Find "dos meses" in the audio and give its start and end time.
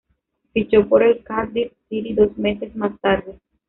2.13-2.75